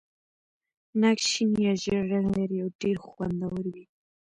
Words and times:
ناک 0.99 1.17
شین 1.29 1.51
یا 1.65 1.73
ژېړ 1.81 2.01
رنګ 2.11 2.27
لري 2.37 2.57
او 2.63 2.69
ډېر 2.81 2.97
خوندور 3.07 3.63
وي. 3.73 3.85